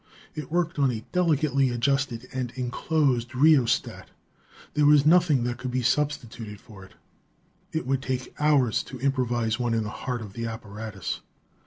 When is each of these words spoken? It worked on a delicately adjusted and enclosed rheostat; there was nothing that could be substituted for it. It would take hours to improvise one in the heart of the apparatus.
It 0.33 0.51
worked 0.51 0.79
on 0.79 0.89
a 0.89 1.05
delicately 1.11 1.69
adjusted 1.69 2.27
and 2.33 2.49
enclosed 2.55 3.35
rheostat; 3.35 4.09
there 4.73 4.87
was 4.87 5.05
nothing 5.05 5.43
that 5.43 5.59
could 5.59 5.69
be 5.69 5.83
substituted 5.83 6.59
for 6.59 6.83
it. 6.83 6.95
It 7.71 7.85
would 7.85 8.01
take 8.01 8.33
hours 8.39 8.81
to 8.85 8.99
improvise 8.99 9.59
one 9.59 9.75
in 9.75 9.83
the 9.83 9.91
heart 9.91 10.23
of 10.23 10.33
the 10.33 10.47
apparatus. 10.47 11.21